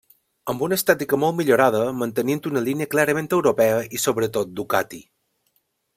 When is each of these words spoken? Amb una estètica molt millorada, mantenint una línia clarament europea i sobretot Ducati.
Amb 0.53 0.61
una 0.67 0.77
estètica 0.81 1.19
molt 1.23 1.37
millorada, 1.41 1.81
mantenint 1.99 2.41
una 2.53 2.65
línia 2.69 2.89
clarament 2.97 3.31
europea 3.41 3.79
i 3.99 4.03
sobretot 4.07 4.57
Ducati. 4.61 5.03